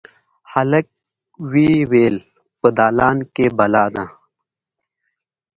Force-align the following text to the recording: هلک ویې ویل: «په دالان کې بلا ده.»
هلک 0.51 0.87
ویې 1.51 1.77
ویل: 1.91 2.17
«په 2.59 2.67
دالان 2.77 3.17
کې 3.35 3.45
بلا 3.57 3.85
ده.» 3.95 4.05